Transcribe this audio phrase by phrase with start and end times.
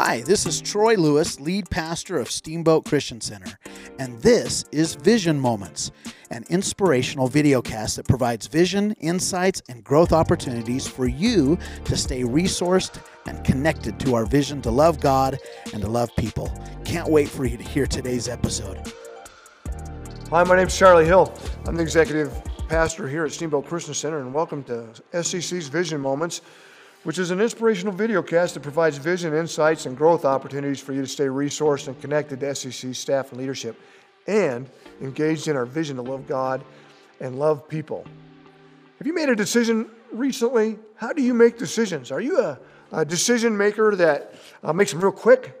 [0.00, 3.58] Hi, this is Troy Lewis, lead pastor of Steamboat Christian Center,
[3.98, 5.90] and this is Vision Moments,
[6.30, 13.02] an inspirational videocast that provides vision, insights, and growth opportunities for you to stay resourced
[13.26, 15.36] and connected to our vision to love God
[15.72, 16.48] and to love people.
[16.84, 18.92] Can't wait for you to hear today's episode.
[20.30, 21.34] Hi, my name's Charlie Hill.
[21.66, 22.32] I'm the executive
[22.68, 26.40] pastor here at Steamboat Christian Center, and welcome to SCC's Vision Moments
[27.08, 31.00] which is an inspirational video cast that provides vision, insights, and growth opportunities for you
[31.00, 33.80] to stay resourced and connected to SCC staff and leadership
[34.26, 34.68] and
[35.00, 36.62] engaged in our vision to love God
[37.20, 38.04] and love people.
[38.98, 40.78] Have you made a decision recently?
[40.96, 42.12] How do you make decisions?
[42.12, 42.60] Are you a,
[42.92, 45.58] a decision maker that uh, makes them real quick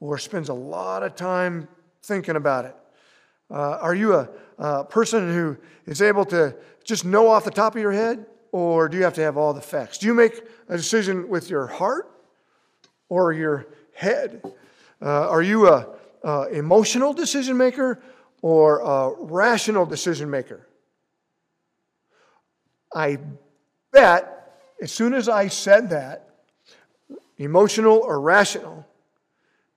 [0.00, 1.66] or spends a lot of time
[2.02, 2.76] thinking about it?
[3.50, 7.74] Uh, are you a, a person who is able to just know off the top
[7.74, 8.26] of your head?
[8.52, 9.98] Or do you have to have all the facts?
[9.98, 12.10] Do you make a decision with your heart
[13.08, 14.42] or your head?
[15.00, 15.88] Uh, are you a,
[16.22, 18.02] a emotional decision maker
[18.42, 20.66] or a rational decision maker?
[22.94, 23.18] I
[23.92, 24.40] bet
[24.80, 26.28] as soon as I said that,
[27.38, 28.86] emotional or rational,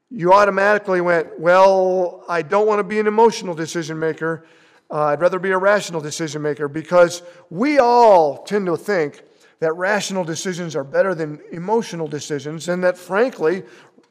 [0.10, 4.46] you automatically went, Well, I don't want to be an emotional decision maker.
[4.94, 9.24] Uh, I'd rather be a rational decision maker because we all tend to think
[9.60, 13.64] that rational decisions are better than emotional decisions, and that frankly,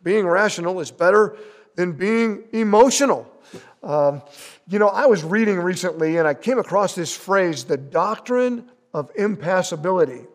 [0.03, 1.37] being rational is better
[1.77, 3.31] than being emotional.
[3.85, 4.23] Um,
[4.69, 9.09] you know, I was reading recently and I came across this phrase, the doctrine of
[9.15, 10.27] impassibility.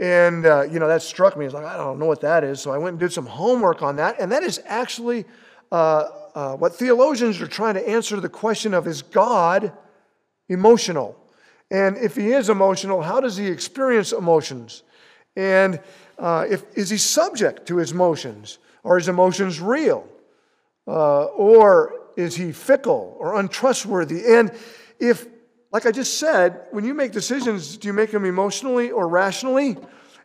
[0.00, 1.44] And, uh, you know, that struck me.
[1.44, 2.60] I was like, I don't know what that is.
[2.60, 4.20] So I went and did some homework on that.
[4.20, 5.24] And that is actually
[5.70, 9.72] uh, uh, what theologians are trying to answer the question of is God
[10.48, 11.16] emotional?
[11.70, 14.82] And if he is emotional, how does he experience emotions?
[15.36, 15.80] And
[16.18, 18.58] uh, if, is he subject to his emotions?
[18.84, 20.08] Are his emotions real?
[20.86, 24.24] Uh, or is he fickle or untrustworthy?
[24.34, 24.50] And
[24.98, 25.26] if,
[25.70, 29.76] like I just said, when you make decisions, do you make them emotionally or rationally?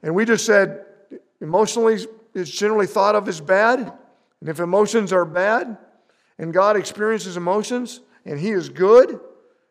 [0.01, 0.85] And we just said
[1.41, 3.79] emotionally is generally thought of as bad.
[3.79, 5.77] And if emotions are bad,
[6.37, 9.19] and God experiences emotions and He is good,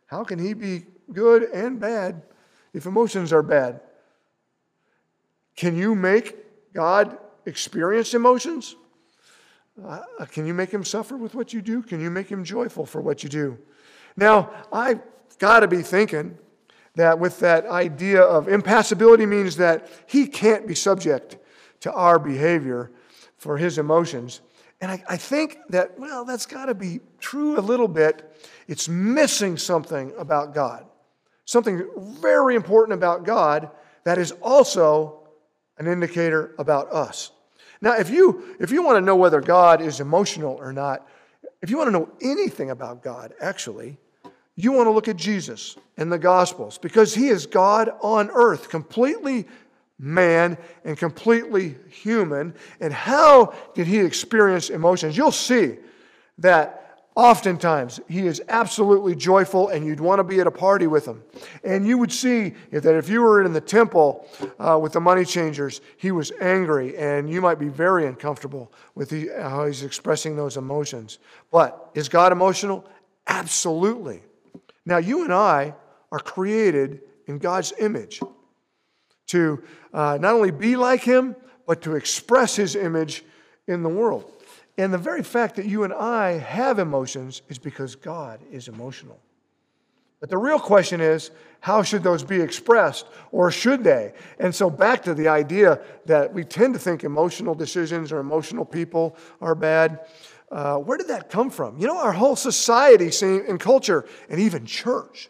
[0.06, 2.22] how can He be good and bad
[2.72, 3.80] if emotions are bad?
[5.56, 8.76] Can you make God experience emotions?
[9.82, 11.82] Uh, can you make him suffer with what you do?
[11.82, 13.58] Can you make him joyful for what you do?
[14.16, 15.00] Now, I've
[15.38, 16.38] got to be thinking
[16.94, 21.38] that with that idea of impassibility means that he can't be subject
[21.80, 22.90] to our behavior
[23.38, 24.40] for his emotions.
[24.82, 28.36] And I, I think that, well, that's got to be true a little bit.
[28.66, 30.84] It's missing something about God,
[31.44, 31.88] something
[32.20, 33.70] very important about God
[34.02, 35.20] that is also
[35.78, 37.30] an indicator about us.
[37.80, 41.08] Now, if you, if you want to know whether God is emotional or not,
[41.62, 43.98] if you want to know anything about God, actually,
[44.56, 48.68] you want to look at Jesus and the Gospels because he is God on earth,
[48.68, 49.46] completely
[50.02, 52.52] man and completely human.
[52.80, 55.16] And how did he experience emotions?
[55.16, 55.76] You'll see
[56.38, 56.82] that
[57.14, 61.22] oftentimes he is absolutely joyful and you'd want to be at a party with him.
[61.62, 64.26] And you would see that if you were in the temple
[64.58, 69.10] uh, with the money changers, he was angry and you might be very uncomfortable with
[69.10, 71.20] the, how he's expressing those emotions.
[71.52, 72.84] But is God emotional?
[73.28, 74.22] Absolutely.
[74.84, 75.74] Now, you and I
[76.10, 78.20] are created in God's image
[79.28, 79.62] to
[79.92, 83.24] uh, not only be like him, but to express his image
[83.66, 84.30] in the world.
[84.78, 89.20] And the very fact that you and I have emotions is because God is emotional.
[90.20, 94.12] But the real question is, how should those be expressed, or should they?
[94.38, 98.64] And so, back to the idea that we tend to think emotional decisions or emotional
[98.64, 100.00] people are bad.
[100.50, 101.78] Uh, where did that come from?
[101.78, 105.28] You know, our whole society and culture, and even church,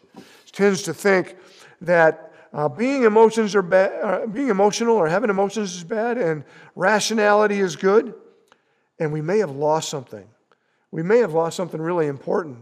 [0.51, 1.37] tends to think
[1.81, 6.43] that uh, being emotions are bad, uh, being emotional or having emotions is bad, and
[6.75, 8.13] rationality is good.
[8.99, 10.27] And we may have lost something.
[10.91, 12.59] We may have lost something really important.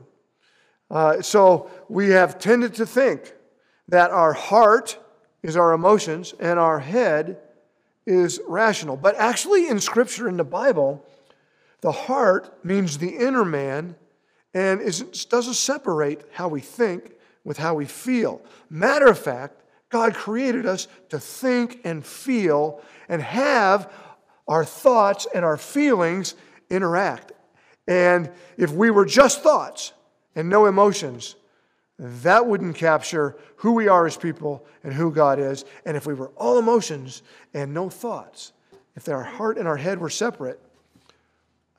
[0.89, 3.33] Uh, so we have tended to think
[3.89, 4.97] that our heart
[5.43, 7.39] is our emotions and our head
[8.05, 8.95] is rational.
[8.95, 11.05] But actually, in Scripture, in the Bible,
[11.81, 13.95] the heart means the inner man
[14.53, 17.13] and is, doesn't separate how we think
[17.43, 18.41] with how we feel.
[18.69, 19.60] Matter of fact,
[19.91, 23.91] God created us to think and feel and have
[24.47, 26.35] our thoughts and our feelings
[26.69, 27.33] interact.
[27.87, 29.93] And if we were just thoughts
[30.35, 31.35] and no emotions,
[31.99, 35.65] that wouldn't capture who we are as people and who God is.
[35.85, 37.21] And if we were all emotions
[37.53, 38.53] and no thoughts,
[38.95, 40.59] if our heart and our head were separate,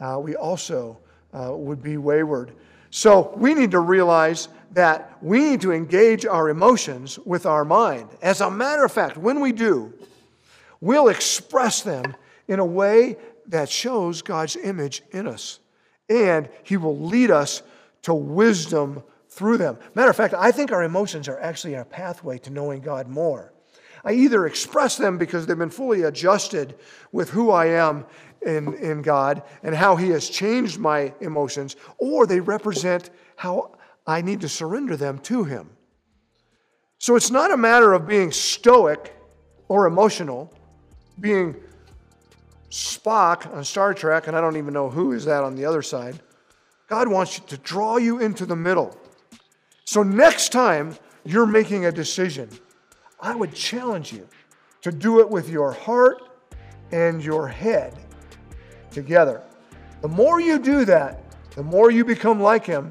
[0.00, 0.98] uh, we also
[1.32, 2.52] uh, would be wayward.
[2.94, 8.10] So we need to realize that we need to engage our emotions with our mind.
[8.20, 9.94] As a matter of fact, when we do,
[10.82, 12.14] we'll express them
[12.48, 13.16] in a way
[13.46, 15.58] that shows God's image in us.
[16.10, 17.62] And He will lead us
[18.02, 19.78] to wisdom through them.
[19.94, 23.54] Matter of fact, I think our emotions are actually our pathway to knowing God more.
[24.04, 26.74] I either express them because they've been fully adjusted
[27.12, 28.04] with who I am
[28.40, 33.76] in, in God and how He has changed my emotions, or they represent how
[34.06, 35.70] I need to surrender them to Him.
[36.98, 39.16] So it's not a matter of being stoic
[39.68, 40.52] or emotional,
[41.18, 41.56] being
[42.70, 45.82] Spock on Star Trek, and I don't even know who is that on the other
[45.82, 46.20] side.
[46.88, 48.96] God wants you to draw you into the middle.
[49.84, 52.48] So next time you're making a decision,
[53.22, 54.28] I would challenge you
[54.82, 56.22] to do it with your heart
[56.90, 57.96] and your head
[58.90, 59.42] together.
[60.02, 61.22] The more you do that,
[61.54, 62.90] the more you become like Him,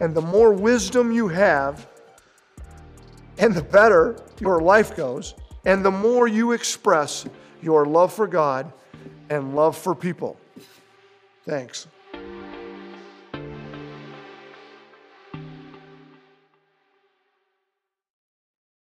[0.00, 1.86] and the more wisdom you have,
[3.36, 5.34] and the better your life goes,
[5.66, 7.26] and the more you express
[7.60, 8.72] your love for God
[9.28, 10.38] and love for people.
[11.44, 11.86] Thanks.